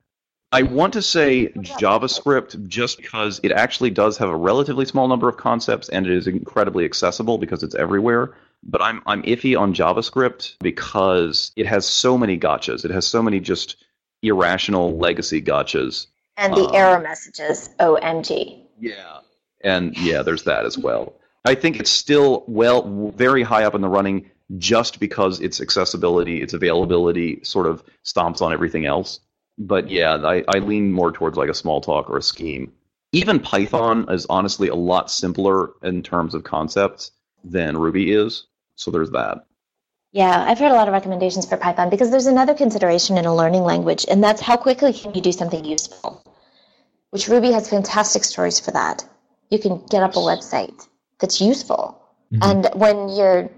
[0.53, 5.27] I want to say JavaScript just because it actually does have a relatively small number
[5.27, 8.35] of concepts and it is incredibly accessible because it's everywhere.
[8.61, 12.85] But I'm I'm iffy on JavaScript because it has so many gotchas.
[12.85, 13.83] It has so many just
[14.21, 16.05] irrational legacy gotchas.
[16.37, 17.69] and the Um, error messages.
[17.79, 18.61] OMG.
[18.79, 19.19] Yeah.
[19.63, 21.13] And yeah, there's that as well.
[21.45, 26.41] I think it's still well very high up in the running just because its accessibility,
[26.41, 29.19] its availability sort of stomps on everything else.
[29.57, 32.73] But yeah, I, I lean more towards like a Smalltalk or a scheme.
[33.11, 37.11] Even Python is honestly a lot simpler in terms of concepts
[37.43, 38.47] than Ruby is.
[38.75, 39.45] So there's that.
[40.11, 43.35] Yeah, I've heard a lot of recommendations for Python because there's another consideration in a
[43.35, 46.23] learning language, and that's how quickly can you do something useful.
[47.11, 49.05] Which Ruby has fantastic stories for that.
[49.49, 50.87] You can get up a website
[51.19, 51.99] that's useful,
[52.31, 52.39] Mhm.
[52.41, 53.49] and when you're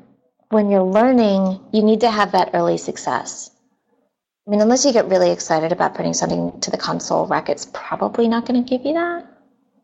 [0.50, 3.50] when you're learning, you need to have that early success.
[4.48, 8.28] I mean, unless you get really excited about putting something to the console, Racket's probably
[8.28, 9.26] not going to give you that.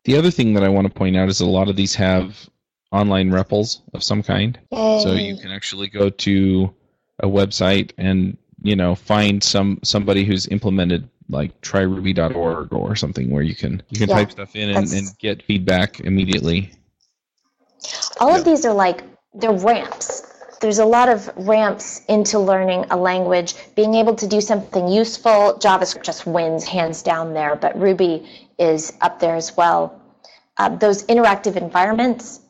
[0.04, 2.48] The other thing that I want to point out is a lot of these have
[2.92, 4.58] online REPLs of some kind.
[4.70, 6.72] So you can actually go to
[7.20, 13.42] a website and you know find some somebody who's implemented like tryruby.org or something where
[13.42, 16.72] you can you can Yeah, type stuff in and, and get feedback immediately.
[18.20, 19.04] All of these are like
[19.34, 20.31] they're ramps.
[20.62, 23.56] There's a lot of ramps into learning a language.
[23.74, 28.92] Being able to do something useful, JavaScript just wins hands down there, but Ruby is
[29.00, 30.00] up there as well.
[30.56, 32.42] Uh, those interactive environments,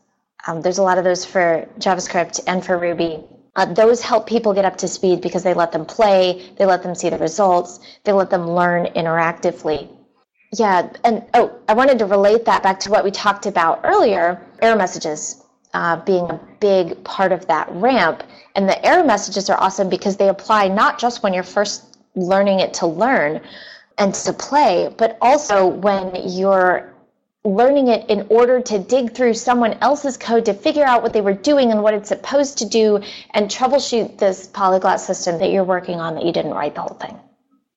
[0.47, 3.25] um, there's a lot of those for JavaScript and for Ruby.
[3.57, 6.83] Uh, those help people get up to speed because they let them play, they let
[6.83, 9.89] them see the results, they let them learn interactively.
[10.53, 14.47] Yeah, and oh, I wanted to relate that back to what we talked about earlier
[14.61, 15.41] error messages.
[15.75, 18.23] Uh, being a big part of that ramp.
[18.55, 22.61] And the error messages are awesome because they apply not just when you're first learning
[22.61, 23.41] it to learn
[23.99, 26.93] and to play, but also when you're
[27.45, 31.20] learning it in order to dig through someone else's code to figure out what they
[31.20, 33.01] were doing and what it's supposed to do
[33.31, 36.97] and troubleshoot this polyglot system that you're working on that you didn't write the whole
[36.97, 37.18] thing.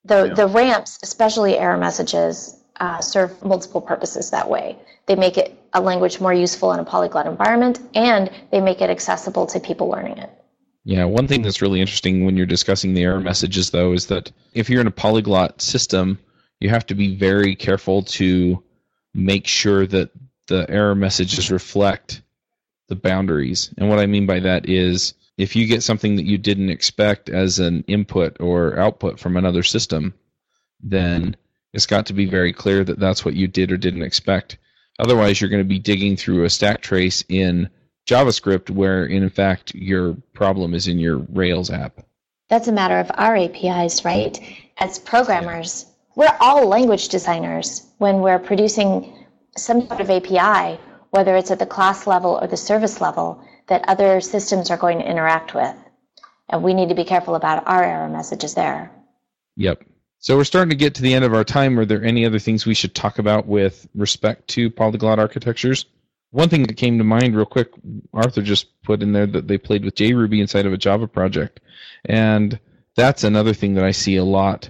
[0.03, 0.33] The, yeah.
[0.35, 4.77] the ramps, especially error messages, uh, serve multiple purposes that way.
[5.07, 8.89] They make it a language more useful in a polyglot environment and they make it
[8.89, 10.31] accessible to people learning it.
[10.85, 14.31] Yeah, one thing that's really interesting when you're discussing the error messages, though, is that
[14.53, 16.17] if you're in a polyglot system,
[16.59, 18.63] you have to be very careful to
[19.13, 20.11] make sure that
[20.47, 22.21] the error messages reflect
[22.87, 23.73] the boundaries.
[23.77, 27.29] And what I mean by that is if you get something that you didn't expect
[27.29, 30.13] as an input or output from another system,
[30.81, 31.35] then
[31.73, 34.57] it's got to be very clear that that's what you did or didn't expect.
[34.99, 37.69] Otherwise, you're going to be digging through a stack trace in
[38.07, 42.05] JavaScript where, in fact, your problem is in your Rails app.
[42.49, 44.39] That's a matter of our APIs, right?
[44.77, 45.85] As programmers,
[46.15, 49.25] we're all language designers when we're producing
[49.57, 50.79] some sort of API,
[51.09, 54.99] whether it's at the class level or the service level, that other systems are going
[54.99, 55.75] to interact with.
[56.49, 58.91] And we need to be careful about our error messages there.
[59.55, 59.83] Yep.
[60.19, 61.79] So we're starting to get to the end of our time.
[61.79, 65.85] Are there any other things we should talk about with respect to polyglot architectures?
[66.35, 67.69] one thing that came to mind real quick,
[68.13, 71.61] Arthur just put in there that they played with JRuby inside of a Java project,
[72.03, 72.59] and
[72.97, 74.69] that's another thing that I see a lot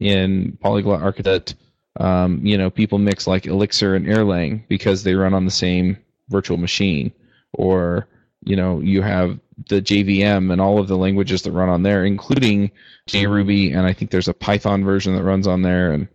[0.00, 1.54] in Polyglot Architect.
[2.00, 5.96] Um, you know, people mix like Elixir and Erlang because they run on the same
[6.28, 7.12] virtual machine,
[7.52, 8.08] or
[8.44, 9.38] you know, you have
[9.68, 12.70] the JVM and all of the languages that run on there, including
[13.08, 16.08] JRuby, and I think there's a Python version that runs on there, and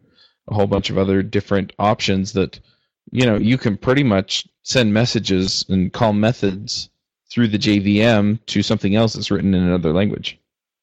[0.47, 2.59] a whole bunch of other different options that
[3.11, 6.89] you know you can pretty much send messages and call methods
[7.31, 10.37] through the JVM to something else that's written in another language.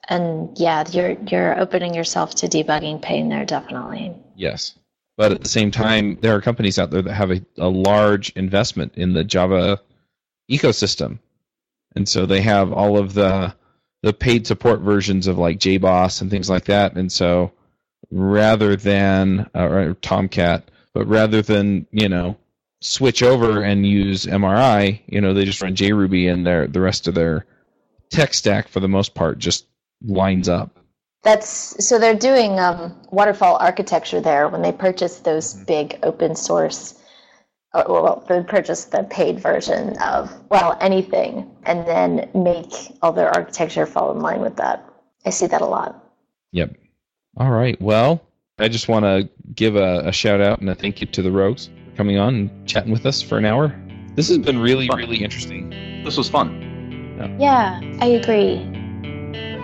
[0.08, 4.14] And yeah, you're you're opening yourself to debugging pain there, definitely.
[4.34, 4.74] Yes,
[5.16, 8.30] but at the same time, there are companies out there that have a, a large
[8.30, 9.80] investment in the Java
[10.50, 11.18] ecosystem,
[11.98, 13.52] and so they have all of the
[14.02, 16.94] the paid support versions of like JBoss and things like that.
[16.94, 17.50] And so
[18.12, 22.36] rather than uh, or Tomcat, but rather than you know
[22.80, 27.08] switch over and use MRI, you know, they just run JRuby and their the rest
[27.08, 27.44] of their
[28.10, 29.66] tech stack for the most part just
[30.06, 30.78] lines up.
[31.24, 35.64] That's so they're doing um, waterfall architecture there when they purchase those mm-hmm.
[35.64, 36.94] big open source.
[37.78, 42.72] Uh, well, they purchase the paid version of well anything, and then make
[43.02, 44.84] all their architecture fall in line with that.
[45.24, 46.04] I see that a lot.
[46.50, 46.76] Yep.
[47.36, 47.80] All right.
[47.80, 48.20] Well,
[48.58, 51.30] I just want to give a, a shout out and a thank you to the
[51.30, 53.72] Rogues coming on and chatting with us for an hour.
[54.16, 54.98] This has been really, fun.
[54.98, 55.70] really interesting.
[56.04, 56.64] This was fun.
[57.38, 57.80] Yeah.
[57.80, 58.77] yeah, I agree.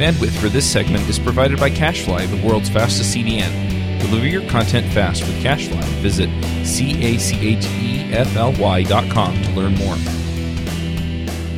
[0.00, 4.00] Bandwidth for this segment is provided by CacheFly, the world's fastest CDN.
[4.00, 5.84] Deliver your content fast with CacheFly.
[6.00, 6.30] Visit
[6.64, 9.96] c-a-c-h-e-f-l-y.com to learn more.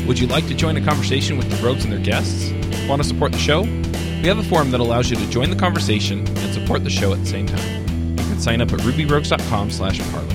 [0.09, 2.51] Would you like to join a conversation with the Rogues and their guests?
[2.88, 3.62] Want to support the show?
[3.62, 7.12] We have a forum that allows you to join the conversation and support the show
[7.12, 7.86] at the same time.
[8.18, 10.32] You can sign up at rubyrogues.com slash parlay.